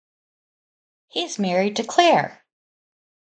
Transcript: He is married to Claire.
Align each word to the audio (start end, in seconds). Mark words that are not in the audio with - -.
He 1.09 1.25
is 1.25 1.37
married 1.37 1.75
to 1.75 1.83
Claire. 1.83 2.43